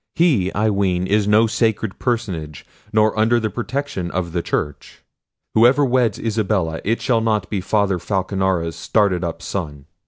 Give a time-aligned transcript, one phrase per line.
[0.15, 5.03] He, I ween, is no sacred personage, nor under the protection of the Church.
[5.53, 9.85] Whoever weds Isabella, it shall not be Father Falconara's started up son."